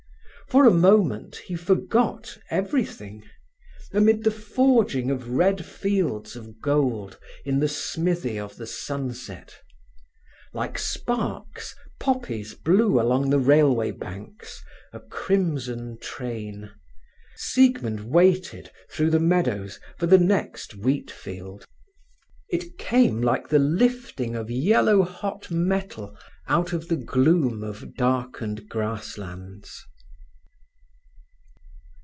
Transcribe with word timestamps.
For 0.47 0.67
a 0.67 0.71
moment 0.71 1.37
he 1.37 1.55
forgot 1.55 2.37
everything, 2.49 3.23
amid 3.93 4.25
the 4.25 4.31
forging 4.31 5.09
of 5.09 5.29
red 5.29 5.65
fields 5.65 6.35
of 6.35 6.59
gold 6.59 7.17
in 7.45 7.61
the 7.61 7.69
smithy 7.69 8.37
of 8.37 8.57
the 8.57 8.67
sunset. 8.67 9.55
Like 10.53 10.77
sparks, 10.77 11.73
poppies 12.01 12.53
blew 12.53 12.99
along 12.99 13.29
the 13.29 13.39
railway 13.39 13.91
banks, 13.91 14.61
a 14.91 14.99
crimson 14.99 15.97
train. 16.01 16.69
Siegmund 17.37 18.01
waited, 18.11 18.73
through 18.89 19.11
the 19.11 19.21
meadows, 19.21 19.79
for 19.97 20.05
the 20.05 20.19
next 20.19 20.75
wheat 20.75 21.09
field. 21.09 21.65
It 22.49 22.77
came 22.77 23.21
like 23.21 23.47
the 23.47 23.59
lifting 23.59 24.35
of 24.35 24.51
yellow 24.51 25.03
hot 25.03 25.49
metal 25.49 26.13
out 26.49 26.73
of 26.73 26.89
the 26.89 26.97
gloom 26.97 27.63
of 27.63 27.95
darkened 27.95 28.67
grass 28.67 29.17
lands. 29.17 29.85